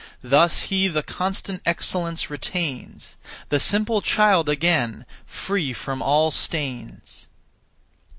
Thus 0.23 0.63
he 0.63 0.87
the 0.87 1.03
constant 1.03 1.61
excellence 1.63 2.31
retains; 2.31 3.17
The 3.49 3.59
simple 3.59 4.01
child 4.01 4.49
again, 4.49 5.05
free 5.27 5.73
from 5.73 6.01
all 6.01 6.31
stains. 6.31 7.27